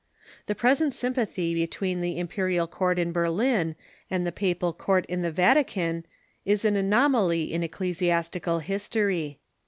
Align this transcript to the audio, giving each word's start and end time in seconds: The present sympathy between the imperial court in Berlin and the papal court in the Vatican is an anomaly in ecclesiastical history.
The 0.47 0.55
present 0.55 0.95
sympathy 0.95 1.53
between 1.53 2.01
the 2.01 2.17
imperial 2.17 2.65
court 2.65 2.97
in 2.97 3.11
Berlin 3.11 3.75
and 4.09 4.25
the 4.25 4.31
papal 4.31 4.73
court 4.73 5.05
in 5.05 5.21
the 5.21 5.29
Vatican 5.29 6.07
is 6.43 6.65
an 6.65 6.75
anomaly 6.75 7.53
in 7.53 7.61
ecclesiastical 7.61 8.57
history. 8.57 9.41